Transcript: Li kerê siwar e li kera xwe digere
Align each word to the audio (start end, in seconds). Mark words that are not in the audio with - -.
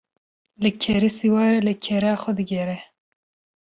Li 0.63 0.71
kerê 0.81 1.09
siwar 1.17 1.53
e 1.59 1.61
li 1.67 1.73
kera 1.85 2.11
xwe 2.21 2.31
digere 2.37 2.77